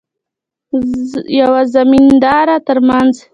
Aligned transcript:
یوه 1.39 1.61
زمیندار 1.73 2.47
ترمنځ. 2.67 3.13